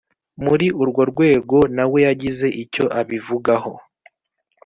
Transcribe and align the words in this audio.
muri 0.45 0.67
urwo 0.81 1.01
rwego 1.11 1.57
na 1.75 1.83
we 1.91 1.99
yagize 2.07 2.47
icyo 2.63 2.83
abivugaho 2.99 3.73